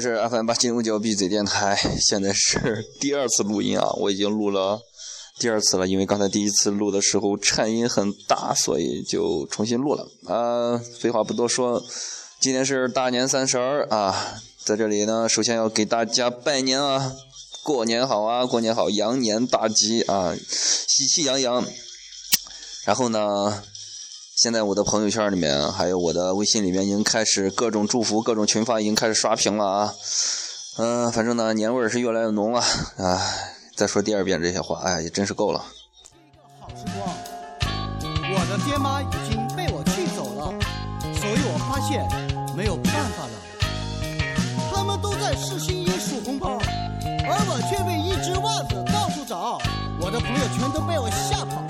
[0.00, 4.80] 是 FM 八七五九闭嘴电台，现在是 第二次录音啊，我已经录了
[5.38, 10.08] 第二次了，因为刚才第一次录的时候颤音很大，所以就重新录了。
[10.26, 11.82] 啊，废话不多说，
[12.40, 17.12] 今天是大年三十儿啊，在这里呢，首先要给大家拜年啊，
[17.62, 21.66] 过年好啊，过年好，羊年大吉啊，喜气洋洋。
[22.86, 23.62] 然后呢？
[24.42, 29.94] 现在我的朋友圈里面，还有我的微信里面，已经开始各种祝福、各种群发，已经开始刷屏了啊！
[30.78, 32.62] 嗯，反正呢，年味儿是越来越浓了
[32.96, 33.20] 啊！
[33.76, 35.62] 再说第二遍这些话，哎，也真是够了。
[36.58, 37.14] 好时光，
[38.32, 40.54] 我的爹妈已经被我气走了，
[41.20, 42.02] 所以我发现
[42.56, 43.32] 没有办法了。
[44.72, 46.58] 他们都在试新衣、数红包，
[47.28, 49.58] 而我却被一只袜子到处找。
[50.00, 51.62] 我的朋友全都被我吓跑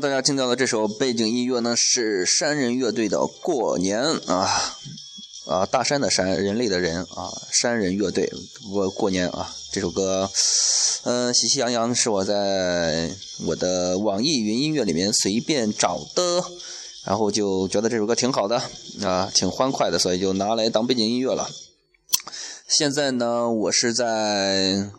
[0.00, 4.48] 大家听到的这首背景音乐呢，是山人乐队的《过年》啊
[5.46, 8.32] 啊，大山的山，人类的人啊，山人乐队
[8.72, 10.30] 过过年啊，这首歌，
[11.04, 13.10] 嗯，喜气洋洋，是我在
[13.44, 16.42] 我的网易云音乐里面随便找的，
[17.04, 18.62] 然后就觉得这首歌挺好的
[19.02, 21.50] 啊，挺欢快的，所以就拿来当背景音乐了。
[22.66, 24.90] 现在呢，我是在。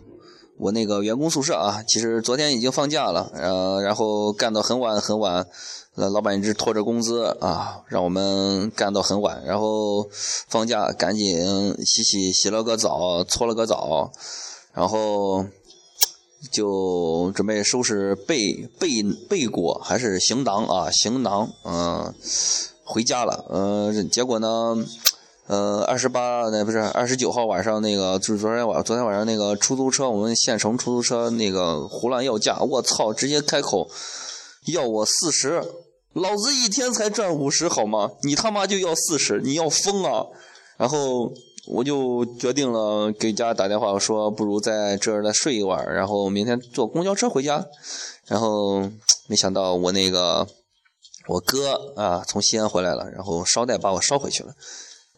[0.61, 5.47] 我那个员工宿舍啊，其实昨天已经放假了，呃，然后干到很晚很晚，
[5.95, 10.07] 呃，老板一直拖着工资啊，让我们干到很晚，然后
[10.47, 11.35] 放假赶紧
[11.83, 14.11] 洗洗洗了个澡，搓了个澡，
[14.71, 15.43] 然后
[16.51, 22.13] 就准备收拾被被被裹还是行囊啊，行囊，嗯，
[22.83, 24.77] 回家了，呃，结果呢？
[25.51, 33.89] 呃，二十八那不是二十九号晚上那个，就是昨天晚昨天晚上那个出租车，我们县城出租车那个胡乱要价，我操，直接开口
[34.67, 35.61] 要我四十，
[36.13, 38.11] 老子一天才赚五十好吗？
[38.23, 40.25] 你他妈就要四十，你要疯啊！
[40.77, 41.33] 然后
[41.67, 47.65] 我就决定了给家打电话，我说不如在这儿再睡一晚，然后明天坐公交车回家。
[48.27, 48.89] 然后
[49.27, 50.47] 没想到我那个
[51.27, 54.53] 我哥啊从西安回来了，然后捎带把我捎回去了。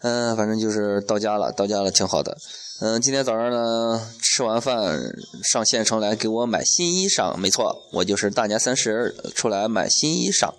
[0.04, 2.38] 嗯，反正就是到家了，到家了挺好的。
[2.82, 5.00] 嗯，今天早上呢，吃完饭
[5.42, 10.54] 上县城来给我买新衣裳，没错，我就是大年三十出来买新衣裳。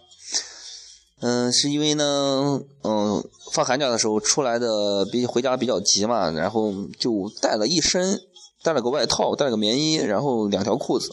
[1.20, 3.22] 嗯，是因为呢，嗯，
[3.52, 8.22] 放寒假的时候出来的比回家比较急嘛，然后就带了一身，
[8.62, 11.10] 带了个外套，带了个棉衣，然后两条裤子，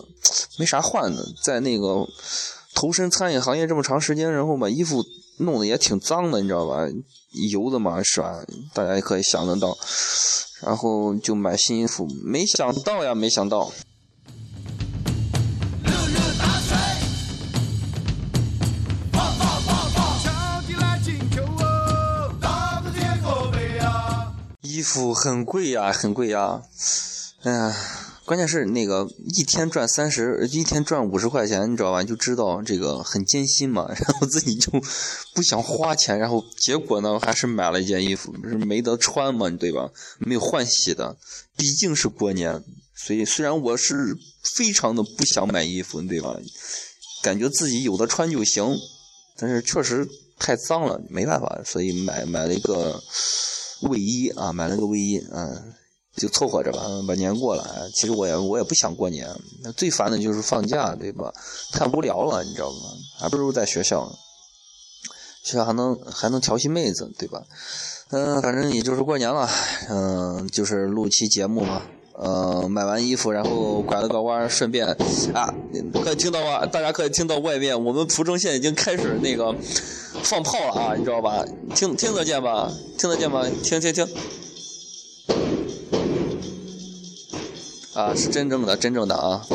[0.58, 2.08] 没啥换的，在那个
[2.82, 5.06] 投身餐饮行业这么长时间，然后把衣服
[5.38, 6.78] 弄得也挺脏的，你知道吧？
[7.52, 8.44] 油的嘛是吧？
[8.74, 9.78] 大家也可以想得到，
[10.64, 13.72] 然后就买新衣服，没想到呀，没想到。
[24.62, 26.64] 衣服很贵呀，很贵呀，
[27.44, 27.76] 哎呀。
[28.32, 32.02] 关键是那个一天赚三十，一天赚五十块钱，你知道吧？
[32.02, 33.86] 就知道这个很艰辛嘛。
[33.92, 34.72] 然后自己就
[35.36, 39.92] 不想花钱，然后结果呢，还是买了一件衣服，不是没得穿嘛，对吧？
[40.20, 41.18] 没有换洗的，
[41.58, 42.64] 毕竟是过年，
[42.96, 44.16] 所以虽然我是
[44.56, 46.34] 非常的不想买衣服，对吧？
[47.22, 48.78] 感觉自己有的穿就行，
[49.38, 50.08] 但是确实
[50.40, 53.04] 太脏了，没办法，所以买买了一个
[53.82, 55.74] 卫衣啊，买了个卫衣，嗯。
[56.16, 57.90] 就凑合着吧，把年过了。
[57.94, 59.28] 其实我也我也不想过年，
[59.64, 61.34] 那最烦的就是放假，对吧？
[61.72, 62.78] 太无聊了，你知道吗？
[63.18, 64.12] 还不如在学校，
[65.44, 67.44] 学校还能还能调戏妹子，对吧？
[68.10, 69.50] 嗯，反正也就是过年了，
[69.90, 71.82] 嗯，就是录期节目嘛。
[72.24, 74.86] 嗯，买完衣服，然后拐了个弯，顺便
[75.34, 75.52] 啊，
[76.04, 76.64] 可以听到吗？
[76.68, 79.56] 大家可以听到外面，我们蒲城县已经开始那个
[80.22, 81.44] 放炮了啊，你知道吧？
[81.74, 82.72] 听听得见吧？
[82.98, 83.44] 听得见吗？
[83.64, 84.08] 听听听。
[87.94, 89.46] 啊，是真正的，真正的啊。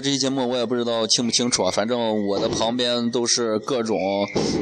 [0.00, 3.98] 这期节目我也不知道清不清楚啊，反正我的旁边都是各种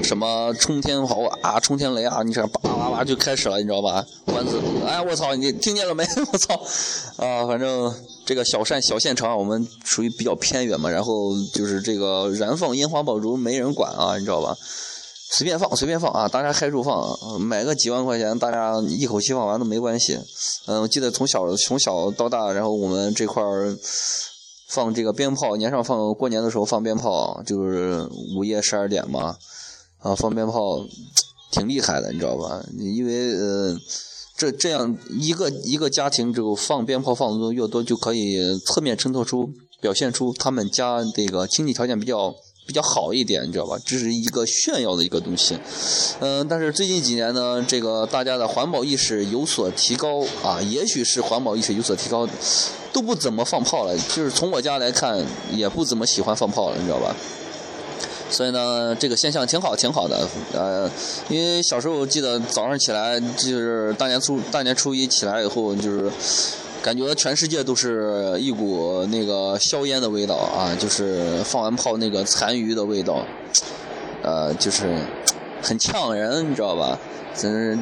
[0.03, 4.05] 什么冲天炮啊、冲天雷啊，你这叭叭叭就开始了，你知道吧？
[4.27, 6.05] 关子，哎，我操，你听见了没？
[6.33, 6.55] 我操，
[7.17, 7.95] 啊，反正
[8.25, 11.13] 这个小山小县城，我们属于比较偏远嘛，然后
[11.55, 14.57] 就是这个燃放烟花爆竹没人管啊，你知道吧？
[15.33, 16.27] 随便放，随便放啊！
[16.27, 20.19] 大家嗨住放，买个几万块钱，大家一口气放完都没关系。
[20.67, 23.79] 嗯，我记得从小从小到大，然后我们这块儿
[24.71, 29.37] 放这个鞭炮，年上放过年的时候放鞭炮，就是午夜十二点嘛，
[29.99, 30.87] 啊，放鞭炮
[31.51, 32.63] 挺厉害的，你知道吧？
[32.79, 33.77] 因为呃，
[34.37, 39.51] 这这样一个一个家庭，这个放鞭炮放的越多，就可以侧面衬托出、
[39.81, 42.35] 表现出他们家这个经济条件比较。
[42.67, 43.77] 比较好一点，你知道吧？
[43.85, 45.59] 这是一个炫耀的一个东西，
[46.21, 52.29] 嗯，但是最近几年呢，这个大家的环保意识有所提高啊，也许是环保意识有所提高，
[52.93, 53.97] 都不怎么放炮了。
[53.99, 57.15] 就是从我家来看，也不怎么喜欢放炮了，你知道吧？
[58.31, 60.29] 所以呢，这个现象挺好，挺好的。
[60.53, 60.89] 呃，
[61.29, 66.09] 因为小时候记得早上起来，就是大年初大年初一起来以后，就是。
[66.83, 73.25] 感觉全世界都是一股那个硝烟的味道啊，就是放完炮那个残余的味道，
[74.23, 74.97] 呃，就是
[75.63, 76.99] 很呛人，你知道吧？
[77.37, 77.79] 真是，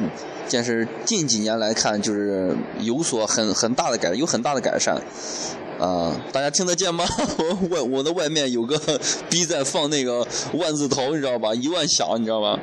[0.51, 5.01] 但是近几年来看，就是有所很很大的改，有很大的改善。
[5.79, 7.05] 啊，大家听得见吗？
[7.37, 8.77] 我 外我的外面有个
[9.29, 11.55] 逼在放那个万字头，你知道吧？
[11.55, 12.59] 一万响，你知道吧？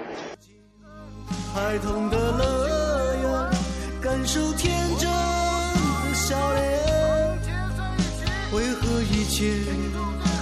[1.54, 3.50] 孩童的乐，
[4.02, 4.75] 感受天
[9.28, 9.52] 切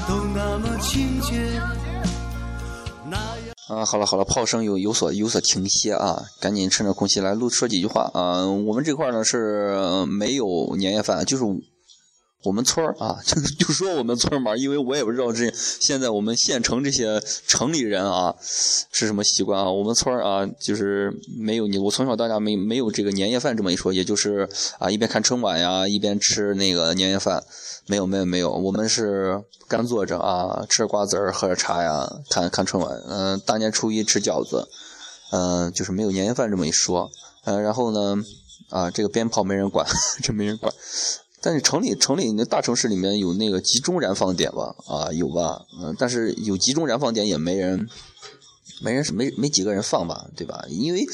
[0.09, 1.61] 都那么亲切？
[3.69, 8.47] 啊，好了好了，炮声有有所有所停歇啊，赶紧趁着空隙来录说几句话啊。
[8.47, 11.45] 我们这块呢是没有年夜饭，就是。
[12.47, 19.71] 我们村儿啊，就 就说我们村儿嘛，因为我也不知道这现在我们县城这些城里人啊是什么习惯啊。
[19.71, 24.47] 我们村儿啊，就是没有你，我从小到大没没有这个年夜饭这么一说，也就是
[24.79, 27.43] 啊一边看春晚呀，一边吃那个年夜饭，
[27.87, 32.97] 没有没有没有，我们是干坐着啊，吃着瓜子儿，喝着茶呀，看看春晚。
[33.09, 34.69] 嗯，大年初一吃饺子，
[35.33, 37.11] 嗯，就是没有年夜饭这么一说。
[37.45, 38.17] 嗯，然后呢，
[38.71, 39.87] 啊，这个鞭炮没人管，
[40.23, 40.73] 这没人管。
[41.43, 44.75] 但是城里城里那大城市里面有那个集中燃放点吧？
[44.87, 45.61] 啊，有吧？
[45.79, 47.87] 嗯，但是有集中燃放点也没人，
[48.85, 50.29] 没人是没没几个人放吧？
[50.37, 50.65] 对吧？
[50.69, 51.07] 因为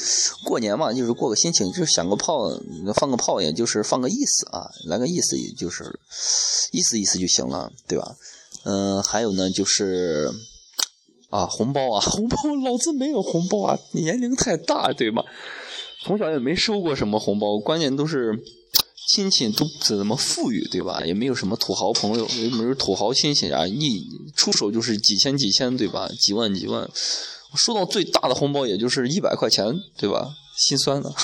[0.43, 2.49] 过年嘛，就是过个心情，就是响个炮，
[2.93, 5.99] 放个炮，也就是放个意思啊，来个意思，也就是
[6.71, 8.17] 意思意思就行了，对吧？
[8.65, 10.29] 嗯，还有呢，就是
[11.29, 15.23] 啊，红包啊， 红包，老子没有红包啊，年龄太大，对吧？
[16.03, 18.37] 从小也没收过什么红包，关键都是。
[19.13, 21.01] 亲戚都不怎么富裕，对吧？
[21.05, 24.01] 也没有什么土豪朋友，也没有土豪亲戚啊，一
[24.37, 26.09] 出手就是几千几千，对吧？
[26.17, 26.89] 几万几万，
[27.55, 30.29] 收到最大的红包也就是一百块钱，对吧？
[30.57, 31.11] 心酸的。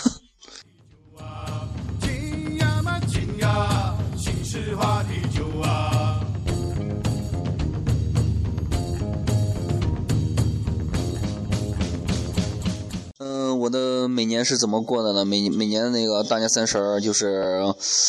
[13.59, 15.25] 我的每年是怎么过的呢？
[15.25, 17.61] 每每年那个大年三十儿，就是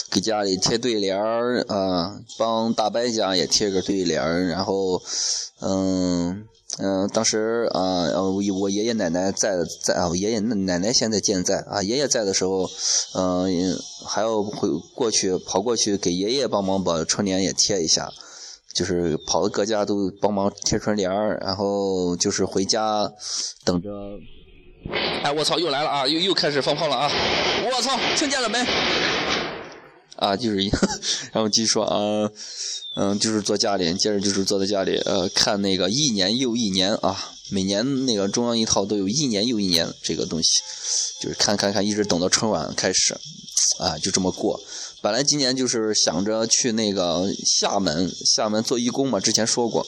[0.09, 4.47] 给家里贴对联儿啊，帮大伯家也贴个对联儿。
[4.47, 5.03] 然后，
[5.61, 6.47] 嗯
[6.81, 11.83] 嗯，当时啊，我我爷爷奶奶在在啊，我爷爷奶奶现在健在啊。
[11.83, 12.71] 爷爷在的时候，
[13.15, 18.09] 嗯，还要回过去跑过去给爷爷帮忙把春联也贴一下，
[18.75, 23.13] 就是跑到各家都帮忙贴春联，然后就是回家
[23.65, 23.91] 等着。
[25.25, 26.07] 哎，我操，又来了啊！
[26.07, 27.11] 又又开始放炮了啊！
[27.67, 28.65] 我操，听见了没？
[30.19, 30.57] 啊，就是，
[31.33, 32.31] 然后继续说啊，
[32.95, 37.17] 嗯，就是坐家里，接着就是坐在家里，呃，看那个一年又一年啊，
[37.51, 40.49] 每年那个中央一套都有一年又一年这个东西，
[41.21, 43.15] 就是看看看，一直等到春晚开始，
[43.79, 44.61] 啊，就这么过。
[45.01, 49.87] 本来今年就是想着去那个厦门，厦门做义工嘛，之前说过，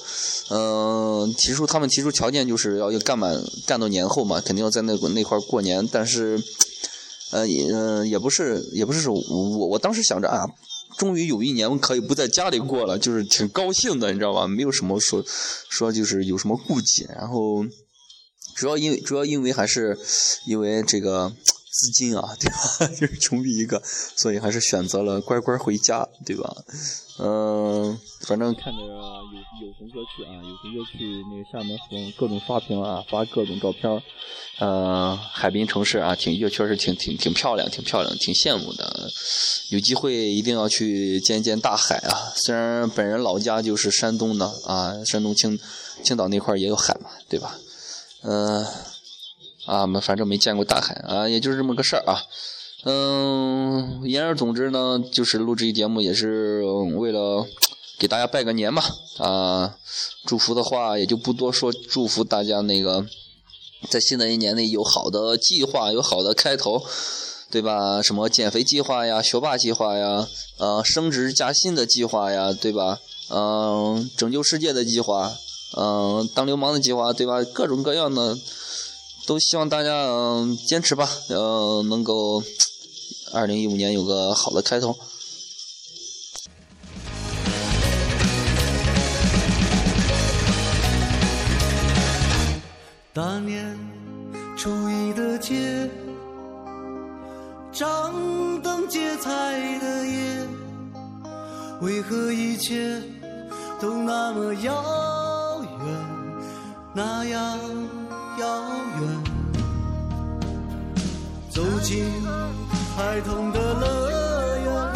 [0.50, 6.40] 嗯，提出他们提出条件就是要要干满干到年后嘛，肯定要在那那块过年，但是，
[7.30, 7.66] 呃，也
[8.08, 10.46] 也不是也不是说我我当时想着啊，
[10.98, 14.46] 终于有一年可以不在家里过了，就是挺高兴的，你知道吧？
[14.46, 15.24] 没有什么说
[15.68, 17.64] 说就是有什么顾忌，然后
[18.54, 19.98] 主要因为主要因为还是
[20.46, 21.32] 因为这个。
[21.80, 22.86] 资金啊， 对吧？
[22.94, 26.54] 就是穷逼一个，所以还是选择了乖乖回家，对吧？
[27.18, 34.02] 嗯，反正看着有有同学去啊，有同学去那个厦门红各种刷屏啊，发各种照片
[34.60, 39.10] 嗯，海滨城市啊，挺确实挺挺挺漂亮，挺漂亮，挺羡慕的。
[39.70, 42.32] 有机会一定要去见见大海啊！
[42.36, 45.58] 虽然本人老家就是山东的啊，山东青
[46.02, 47.58] 青岛那块也有海嘛，对吧？
[48.22, 48.66] 嗯。
[49.70, 52.22] 啊，们反正没见过大海啊，也就是这么个事儿啊。
[52.82, 56.64] 嗯，言而总之呢，就是录这期节目也是
[56.96, 57.46] 为了
[57.96, 58.82] 给大家拜个年嘛。
[59.18, 59.76] 啊，
[60.26, 63.06] 祝福的话也就不多说，祝福大家那个
[63.88, 66.82] 在新的一年里有好的计划，有好的开头，
[67.50, 68.02] 对吧？
[68.02, 70.26] 什么减肥计划呀、学霸计划呀、
[70.58, 72.98] 呃升职加薪的计划呀，对吧？
[73.28, 75.32] 嗯、拯救世界的计划，
[75.76, 77.44] 嗯、当流氓的计划，对吧？
[77.44, 78.36] 各种各样的，
[79.30, 82.42] 都希望大家嗯、坚持吧，呃，能够
[83.32, 84.98] 二零一五年有个好的开头。
[93.12, 93.78] 大年
[94.56, 95.88] 初一的街，
[97.70, 99.30] 张灯结彩
[99.78, 100.48] 的夜，
[101.82, 103.00] 为何一切
[103.80, 105.96] 都那么遥远，
[106.92, 107.60] 那样
[108.40, 108.46] 遥
[109.00, 109.02] 远？
[111.50, 112.04] 走进
[112.96, 114.92] 孩童的乐园，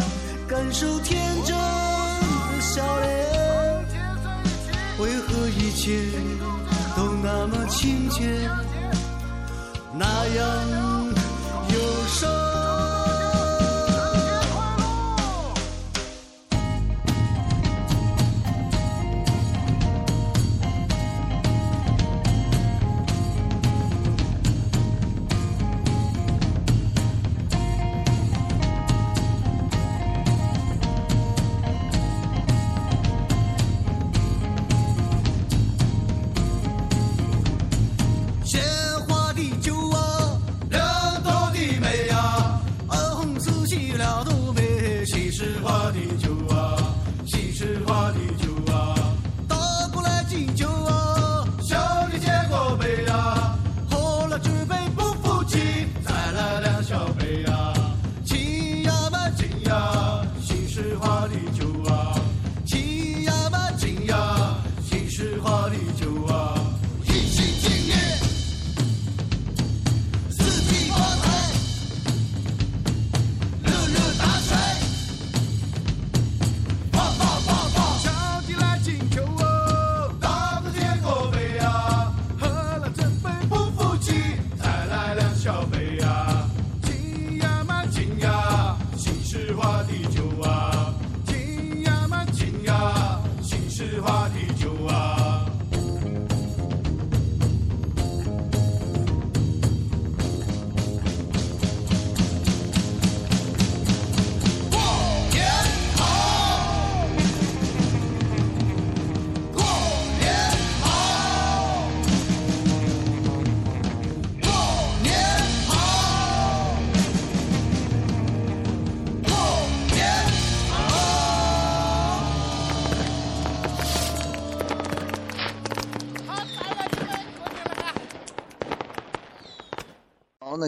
[0.49, 3.07] 感受天真的笑脸，
[4.99, 6.01] 为何一切？
[6.97, 8.49] 都那么亲切，
[9.93, 10.45] 那样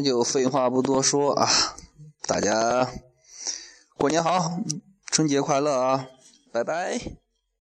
[0.07, 1.49] 就废话不多说啊，
[2.29, 2.89] 大家
[3.97, 4.61] 过年好，
[5.07, 6.07] 春节快乐啊，
[6.53, 7.26] 拜拜。